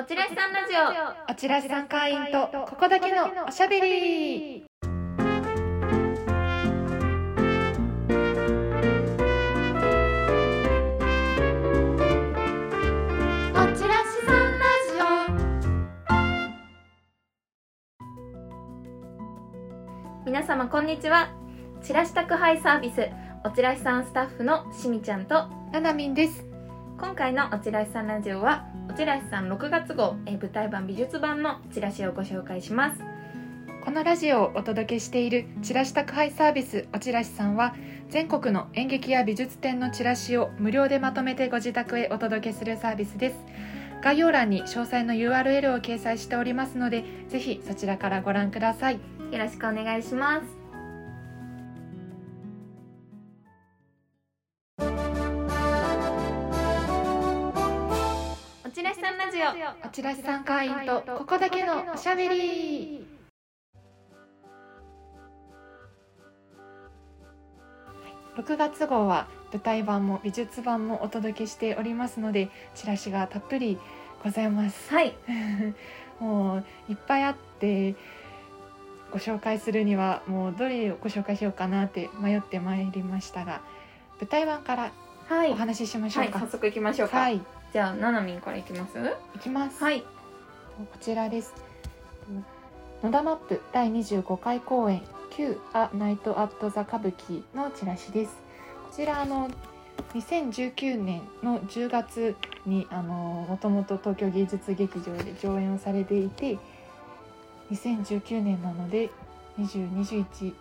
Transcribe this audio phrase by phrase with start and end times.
[0.00, 0.78] おちらしさんラジオ。
[1.28, 4.64] おちらしさん会員とここだけのおしゃべり。
[4.80, 4.84] お
[13.74, 15.02] ちらしさんラジ
[20.22, 20.26] オ。
[20.26, 21.30] 皆様こんにちは。
[21.82, 23.10] チラシ宅配サービス
[23.44, 26.44] おちらしさんスタッフのしみちゃんとななみんです。
[27.00, 33.02] 今回のおちらしさんラジオはおちらしさん6月号えー舞台版美術版のチラシをご紹介します。
[33.84, 37.74] このラジオをお届けしているチラシ宅配サービスおちらしさんは
[38.10, 43.36] 全国の演劇や美術展のチラシを無料でまとめてご自宅へお届けするサービスです。
[44.02, 48.94] 概要欄に詳細の URL を掲載しておりますのでぜひそちらからご覧ください。
[48.94, 49.00] よ
[49.38, 50.57] ろしくお願いします
[59.48, 63.06] らしさんラジオおちらしさん会員とここだけのおしゃべり
[68.36, 73.78] 6月号は舞台版も美術版もお届けしておりますのでチラシがたっぷり
[74.22, 74.90] ございます。
[74.92, 75.14] はい。
[76.20, 77.94] もういっぱいあって
[79.12, 83.60] ご紹介するにはもうどれをご紹介しようかなって迷ってまいりましたが
[84.20, 84.90] 舞台版から
[85.28, 85.50] はい。
[85.50, 87.40] お話ししましょはいうか早速行きましょうか、はい、
[87.72, 88.98] じゃあななみんから行きます？
[89.34, 90.06] いきますはいこ
[91.00, 91.52] ちらです。
[93.02, 98.32] 野田マップ第25回公演 Q アナイトアットザ歌舞伎のチラシです。
[98.90, 99.50] こちらあの
[100.14, 106.58] 2019年の10月にあのもともと東京芸術劇場で上演をされていて
[107.70, 109.10] 2019年なので
[109.58, 110.52] 202122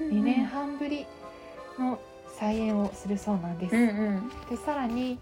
[0.00, 1.06] 2年半ぶり
[1.78, 2.00] の
[2.38, 3.76] 再演をするそうなんです。
[3.76, 5.18] うんうんでさらに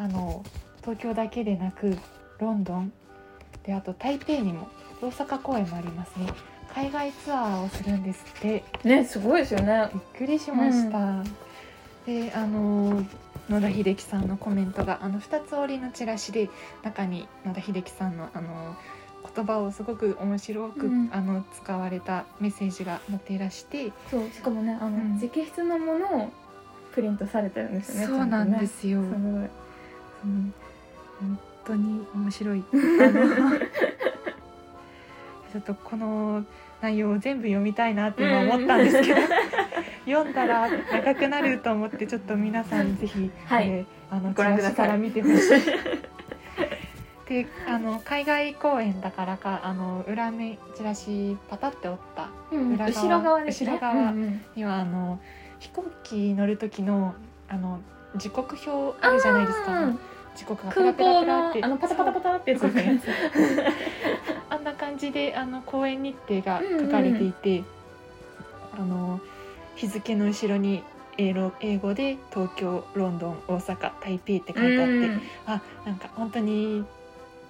[0.00, 0.42] あの
[0.80, 1.94] 東京だけでなく
[2.38, 2.90] ロンドン
[3.64, 4.66] であと台北にも
[5.02, 6.26] 大阪公演もありますね。
[6.74, 8.64] 海外ツアーをするんですって。
[8.82, 9.90] ねすごいですよね。
[9.92, 11.22] びっくりしました、
[12.06, 13.04] であの
[13.50, 16.48] 野田秀樹さんのコメントがあの2つ折りのチラシで
[16.82, 18.76] 中に野田秀樹さんのあの
[19.34, 21.10] 言葉をすごく面白く、うん。
[21.12, 23.92] あの使われたメッセージが載っていらして。
[24.10, 25.18] そうしかもねあの、うん。
[25.18, 26.30] 直筆のものを
[26.92, 28.06] プリントされてるんですよね。
[28.06, 29.50] そうなんですよ、すごい
[30.24, 30.54] うん、
[31.20, 32.64] 本当に面白い。
[35.52, 36.44] ちょっとこの
[36.80, 39.20] 内容を全部読みたいなって今思ったんですけど、
[40.06, 43.68] 読んだら長くなると思ってちょっと皆さんぜひ、はい。
[43.68, 45.38] えーあのチラシから見てほしい。
[47.28, 53.46] であの海外公演だからかあの裏目チラシパタって折ったうん裏側後ろ側ね。
[53.46, 54.40] 後ろ側うんうん。
[54.56, 55.20] にはあの
[55.60, 57.14] 飛行機乗る時の
[57.48, 57.80] あの
[58.16, 59.80] 時刻表あるじゃないですか。
[59.82, 60.00] うん
[60.36, 61.60] 時刻がペラ空港ペラペラって。
[61.60, 63.02] のあのパタパタパタってやつですね。
[64.48, 67.64] あんな感じであの公演日程が書かれていて、
[68.72, 69.20] あの
[69.74, 70.82] 日付の後ろに
[71.18, 75.22] 英語で東京ロンドン大阪台北って書いてあって、うん。
[75.46, 76.84] あなんか本当に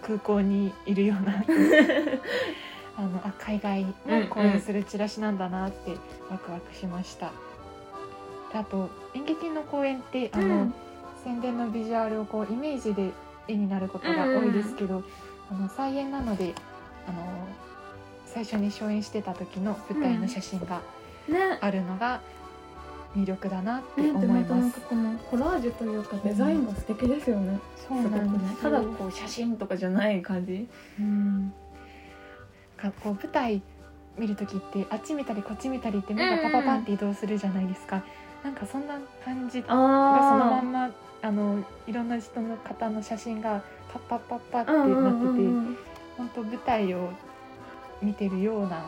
[0.02, 1.44] 空港にいるような
[2.96, 3.92] あのあ海外も
[4.30, 5.96] 公演するチラシなんだなって
[6.30, 7.26] ワクワクしました。
[7.26, 7.32] で
[8.52, 10.74] あと演劇の公演ってあの、うん
[11.22, 13.10] 宣伝のビジュアルをこうイメージで
[13.46, 15.02] 絵になることが多いですけど、
[15.50, 16.54] あの再演なので
[17.06, 17.46] あの
[18.24, 20.80] 最初に初演してた時の舞台の写真が
[21.28, 22.22] ねあるのが
[23.14, 24.80] 魅力だなってね、思います。
[24.88, 27.58] たなんかこのコラージュというかデザインが素敵ですよね。
[27.76, 30.68] そうなんですただこう写真とかじゃない感じ。
[30.98, 31.52] うん
[32.78, 33.60] かこう舞台
[34.16, 38.02] 見る時ってあっち見たりこっち見たりって目がパパパンって移動するじゃないですか。
[38.42, 40.90] なんかそんな感じがそのまあんま
[41.22, 43.62] あのいろんな人の方の写真が
[43.92, 44.94] パッパッパッパってなってて、
[46.16, 47.10] 本当舞台を
[48.00, 48.84] 見てるような。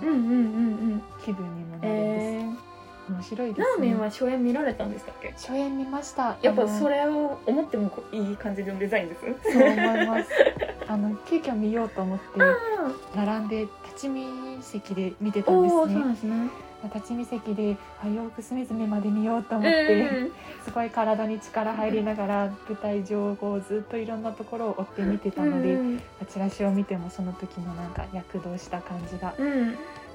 [1.22, 2.24] 気分にもなるんです。
[2.24, 2.72] ええ。
[3.12, 3.76] 面白いラですね。
[3.78, 5.32] ーメンは初演見られたんでしたっけ？
[5.32, 6.36] 初演見ました。
[6.41, 9.52] やっぱそれを思ってもいい感じのデザインです？
[9.52, 10.30] そう思います。
[10.88, 12.56] あの急遽見ようと思ってあ
[13.15, 16.04] 並んで立ち見席で見てたおんですね。
[16.04, 16.48] んですね。
[16.88, 20.32] 立ち見席であよく隅々まで見ようと思うんって、うん
[20.64, 29.34] すごい体に力入りながら舞台上をずっといろんなところを追って見てたので、うんチラシを見てもその時のなんか躍動した感じが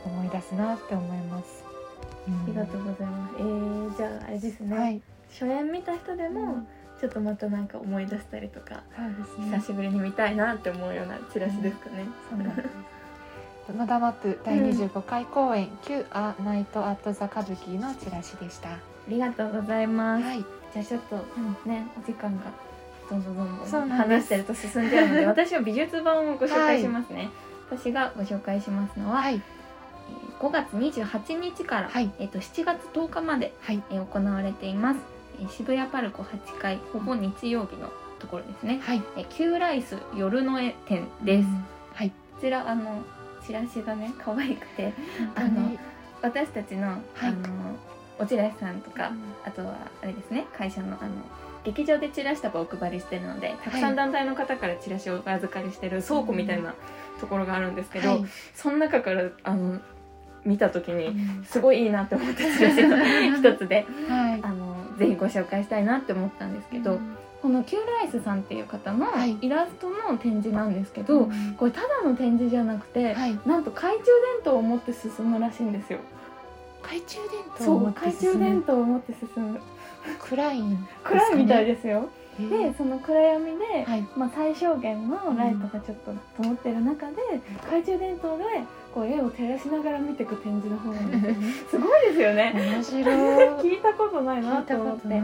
[0.06, 1.66] 思い出すなって思います。
[2.28, 3.36] うんありがとうございます。
[3.40, 4.78] えー、じゃああれですね。
[4.78, 6.68] はい、初演見た人でも、うん
[7.00, 9.68] ちょっとまたなんか思い出したりとか、そうですね久。
[9.68, 12.08] しぶりに見たいなって思うようなチラシですかね。
[12.28, 12.97] そうなんです。
[13.74, 18.70] 野田マップ第25回公演「Q A Night At The Kabuki」のチラシでした。
[18.70, 18.78] あ
[19.10, 20.24] りがとうございます。
[20.24, 21.16] はい、じゃあちょっと
[21.70, 22.44] ねお時間が
[23.10, 27.30] どんどんどんどん話してると進んじゃうので 私は美術版をご紹介しますね、
[27.70, 29.36] 私がご紹介しますのは、はい。
[29.36, 29.42] えー
[30.40, 32.12] 5月28日から、はい。
[32.20, 33.84] えー、と7月10日まで、はい。
[33.90, 35.00] えー行われています、
[35.42, 39.04] えー渋谷パルコ8階ほぼ日曜日のところですね、はい。
[39.18, 41.66] えー、キューライス夜の絵展です、うん。
[41.94, 42.10] はい。
[42.10, 43.04] こちらあの
[43.48, 44.94] チラシがね可愛くて
[45.36, 45.72] あの
[46.22, 47.00] 私たちの,、はい。
[47.24, 47.38] あの
[48.20, 49.12] おチラシさんとか、
[49.46, 51.12] あとはあれですね会社のあの
[51.64, 56.74] 劇場でチラシ束をお配りしてるのでたくさん団体の方からチラシをお預かりしてる倉庫みたいな
[57.20, 58.26] ところがあるんですけど、はい。
[58.56, 59.80] その中からあの
[60.44, 61.46] 見た時にうん。
[61.46, 62.98] すごいいいなって思ったチラシの
[63.38, 64.40] 一つではい。
[64.44, 64.57] あの
[64.98, 67.00] ぜひご紹介したいなって思ったんですけど、
[67.42, 69.38] このキューライスさんっていう方のはい。
[69.42, 71.56] イラストの展示なんですけど、うん。
[71.56, 73.40] これただの展示じゃなくて、はい。
[73.46, 76.00] なんと懐中電灯を持って進むらしいんですよ。
[76.82, 77.18] 懐中
[77.58, 78.40] 電灯を持懐中進む。
[78.40, 79.60] 電灯を持って進む。
[80.20, 80.78] 暗いね。
[81.04, 82.10] 暗いみたいですよ。
[82.40, 84.08] でその暗闇で、はい。
[84.16, 87.16] まあ、最小限のライトがちょっと灯ってる中で、
[87.64, 88.44] 懐中電灯で
[88.98, 91.36] こう絵を照らしながら見ていく展示の方なんですよ
[91.70, 92.52] すごいですよね。
[92.56, 93.04] 面白い。
[93.62, 95.22] 聞いたことないなと思って。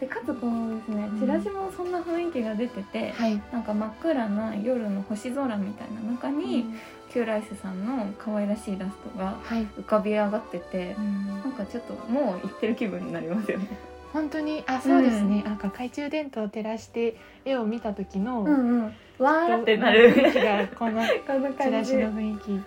[0.00, 1.20] でかつこのですねうん。
[1.20, 3.42] チラシもそんな雰囲気が出てて、はい。
[3.52, 6.66] なんか真っ暗な夜の星空みたいな中に、
[7.12, 9.66] キューライスさんの可愛らしいイラストがはい。
[9.76, 10.94] 浮かび上がってて
[11.42, 13.66] なんかちょっともう行ってる気分になりますよね。
[14.12, 18.82] 本当にあそうですね、なんか懐中電灯を照らして絵を見た時の、うんうん。
[19.18, 19.92] わーってな雰
[20.22, 20.28] る。
[20.28, 21.02] 囲気がこの
[21.60, 22.10] チラシの。
[22.12, 22.60] 雰囲気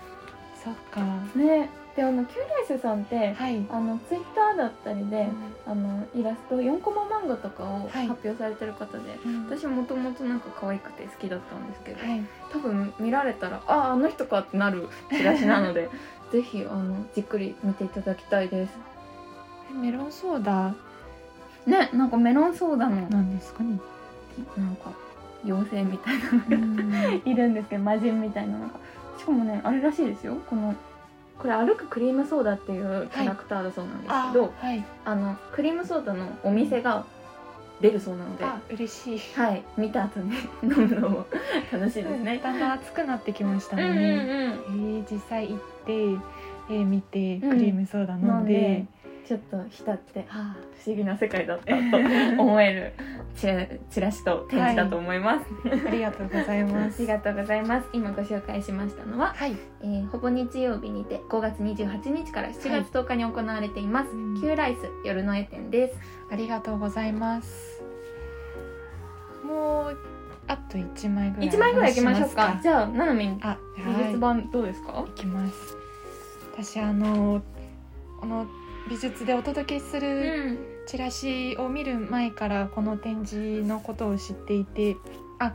[0.64, 1.02] そっか。
[1.36, 1.70] ね。
[1.96, 3.64] であのキューライスさんってはい。
[3.70, 5.28] あのツイッターだったりで、
[5.68, 8.08] あのイラスト4コマ漫画とかをはい。
[8.08, 9.46] 発表されてる方で、うん。
[9.46, 12.22] 私もともとなんか可愛くて好きだったんですけど、はい。
[12.52, 15.90] 多分見られたらああの人かってなるチラシなので
[16.32, 18.72] ぜひあのじっくり見ていただきたいです。
[19.72, 20.74] えメロンソーダ？
[21.68, 23.80] ねなんかメロンソーダのなんですかね。
[24.58, 24.92] なんか
[25.46, 28.74] 妖精みたいなのが いるんですけど魔人みたいなのが
[29.24, 30.36] しかもねあれらしいですよ。
[30.50, 30.76] この
[31.40, 34.84] これ歩くクリームソーダっていうキャラクターだそうなんですあけど、はい。
[35.06, 37.06] あのクリームソーダのお店が
[37.82, 39.20] 出るそうなので、あ嬉しい。
[39.36, 39.64] はい。
[39.78, 40.32] 見た後に
[40.62, 41.26] 飲むのも
[41.72, 42.40] 楽しいですね。
[42.44, 44.12] だんだん暑くなってきましたうんうんので、うん。
[44.12, 47.50] えー実際行って絵見てうん。
[47.50, 48.52] クリームソーダ飲飲んで。
[48.54, 48.86] んで、
[49.28, 50.56] ちょっと浸ってあ。
[50.84, 52.94] 不思議な世界だったと思える
[53.36, 55.46] チラチラシと展示だと思います。
[55.88, 57.02] ありがとうございあます。
[57.02, 57.88] りがとうございます。
[57.94, 59.56] 今ご紹介しましたのは、はい。
[59.82, 64.36] えーほぼ日曜日にて5月28日から7月10日に行われています、うん。
[64.40, 66.00] キューライス夜の絵展です。
[66.32, 67.82] ありがとうございます。
[69.46, 69.98] もう
[70.48, 72.60] あと一枚ぐらい1枚ぐらい行きましょうか。
[72.62, 74.04] じゃあななみんあ美はい。
[74.08, 75.04] 術版どうですか？
[75.08, 75.78] いきます。
[76.54, 77.42] 私あの
[78.20, 78.46] この
[78.90, 80.58] 美術でお届けすうるん
[80.88, 84.98] チラシを見る前からこの展示のことを知っていて
[85.40, 85.54] あ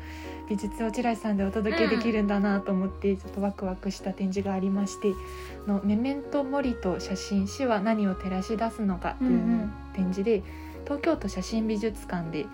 [0.48, 5.14] 美術をチラシさんでお届けできるんだなと思ってちょっとワクワクした展示がありまして
[5.66, 9.72] 「のメメントモリと写真死は何を照らし出すのか」といううんうん。
[9.94, 10.42] 展示で
[10.84, 12.46] 東京都写真美術館で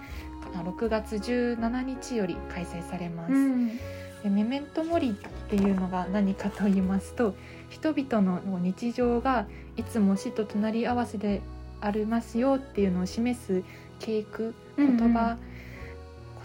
[0.55, 3.33] あ6月17日より開催されます。
[3.33, 3.71] うん
[4.25, 5.13] でメメントモリっ
[5.51, 7.35] ていうのが何かと言いますと
[7.69, 11.43] 人々の日常がいつも死と隣り合わせで
[11.85, 13.63] ありますよっていうのを示す
[14.01, 15.37] 警句言葉、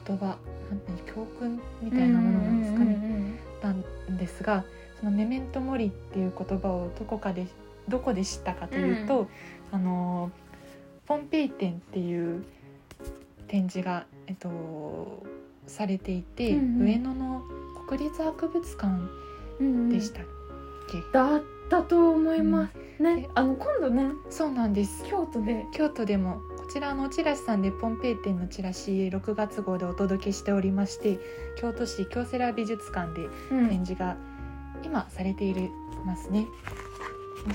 [0.06, 4.66] 言葉なんて教訓みたいなものなんですかね、なんですが
[5.00, 7.48] そのメメントモリっていう言葉をどこかで
[7.88, 9.28] どこで知ったかというと、
[9.72, 10.32] あの
[11.08, 12.44] ポンペイ展っていう
[13.48, 15.24] 展示が、えっと、
[15.66, 16.86] されていて、うんうん。
[16.86, 17.42] 上野の
[17.88, 18.88] 国立博物館
[19.60, 20.26] うんでしたっ
[20.92, 23.22] け、だったと思います、ね。
[23.22, 25.04] であの今度ねそうなんです。
[25.06, 25.66] 京都で。
[25.74, 31.20] 京都でもこちらのチラシさんでポンペイ展のチラシ6月号でお届けしておりまして
[31.58, 33.70] 京都市京セラ美術館でうん。
[33.70, 34.18] 展示が
[34.84, 35.70] 今されている
[36.06, 36.48] ますね。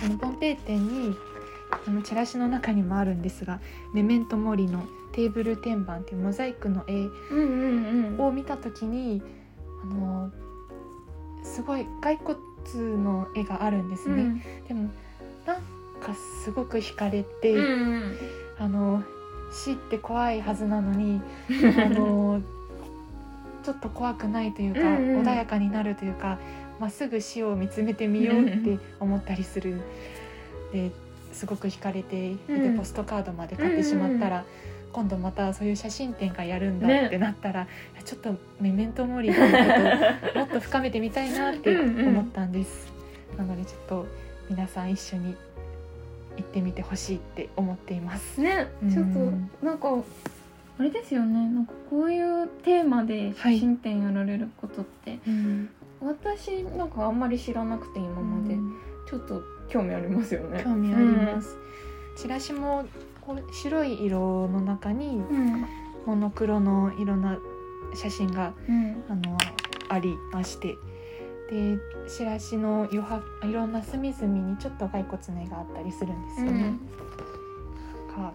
[0.00, 1.16] そのポンペイ展に
[1.86, 3.60] あのチラシの中にもあるんですが
[3.92, 8.20] メメントモリのテーブル天板っていうモザイクの絵うんうんうん。
[8.20, 9.22] を見た時に
[9.82, 10.32] あの
[11.42, 12.38] すごい骸骨
[12.96, 14.22] の絵があるんですね。
[14.22, 14.42] うん。
[14.66, 14.90] でも
[15.46, 15.56] なん
[16.00, 18.18] かすごく惹かれて、うんうん。
[18.58, 19.02] あの
[19.52, 21.20] 死って怖いはずなのに
[21.84, 22.40] あの
[23.62, 25.22] ちょっと怖くないというか、うんうん。
[25.22, 26.38] 穏やかになるというか
[26.80, 29.80] まっすぐ死を見つめてみようって思ったりする。
[30.72, 30.90] で
[31.32, 32.78] すごく惹かれていて、うん。
[32.78, 34.44] ポストカードまで買ってしまったら、
[34.92, 37.06] 今度またそういう写真展がやるんだね。
[37.06, 42.92] ってなったら、いやちょっとメメントモリのことをもっと深めてみたいなって思ったんです。
[43.36, 44.06] なのでちょっと
[44.48, 45.36] 皆さん一緒に
[46.36, 48.40] 行ってみてほしいって思っています。
[48.40, 48.92] ねうん。
[48.92, 49.88] ちょっとなんか
[50.78, 51.48] あれですよね。
[51.48, 55.70] なんかこういうテーマで写真展やられることって、うん。
[56.00, 58.56] 私なんかあんまり知らなくて今まで、
[59.08, 60.62] ちょっと興味ありますよね。
[60.64, 61.56] 興味あります、
[62.16, 62.84] チラシも
[63.20, 65.66] こう白い色の中にうん。
[66.06, 67.38] モノクロのいろんな
[67.94, 69.04] 写真がうん。
[69.08, 69.38] あの
[69.88, 70.76] ありまして
[71.54, 76.62] でチラシの余白いろんな隅々にちょっと骸骨の絵があったりするんですよね。
[76.62, 76.73] なん
[78.32, 78.34] か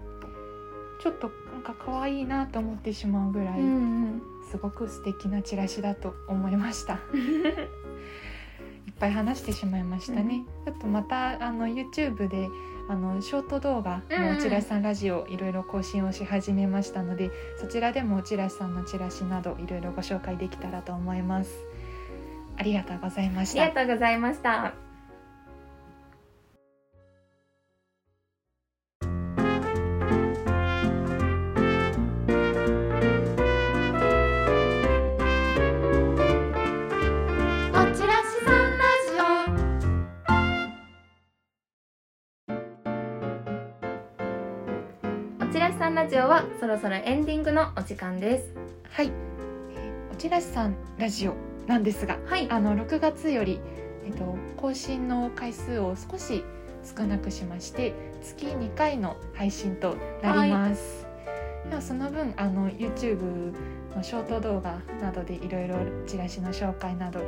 [1.01, 3.69] ちょっとなんか可愛いなと思ってしまうぐらい、うんう
[4.05, 6.93] んすごく素敵なチラシだと思いました。
[7.13, 10.43] いっぱい話してしまいましたね。
[10.65, 12.49] ちょっとまたあの YouTube で
[12.87, 21.68] あのショート動画のおちらしさんラジオいろいろ更新をし始めましたので、そちらでもおちらしさんのチラシなどいろいろご紹介できたらと思います。
[22.59, 23.87] ありがとうございましありがた。
[23.87, 24.73] とうございました。
[37.71, 38.85] おちらしさんラ
[45.41, 48.53] おちらしさんラジオはそろそろエンディングのお時間です。
[48.91, 52.49] はい、えーおちらしさんラジオなんですが、はい。
[52.49, 53.61] あの6月より、
[54.03, 56.43] えっと、更新の回数を少し
[56.83, 61.05] 少なくしまして月2回の配信となります。
[61.69, 63.53] ではその分あの YouTube
[63.95, 65.75] のショート動画などでいろいろ
[66.07, 67.19] チラシの紹介など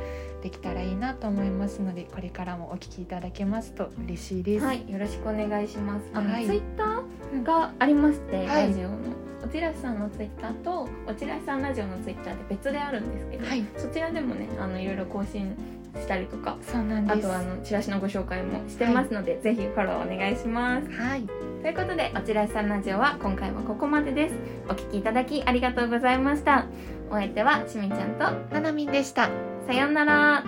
[0.42, 4.64] できたらいいなと思いますのでこれからもお聞きいただけますと嬉しいです。
[4.64, 4.90] はい。
[4.90, 6.06] よろしくお願いします。
[6.12, 6.46] あの、はい。
[6.46, 8.68] ツイッターがありまして、はい。
[8.68, 13.64] ラジオのおちらしさんのツイッターとおちらしさんラジオのツイッターで別であるんですけど、はい。
[13.76, 15.54] そちらでもねあのいろいろ更新
[15.96, 17.18] したりとかそうなんです。
[17.18, 20.90] あとはあのチラシのご紹介もしてますので、ぜひフォローお願いします。
[20.90, 21.22] はい、
[21.62, 24.34] ということでおちらしさんラジオは今回はここまでです。
[24.68, 26.66] お聞きいただきありがとうございました。
[27.10, 29.28] お相手はしみちゃんとななみんでした。
[29.66, 30.44] さようなら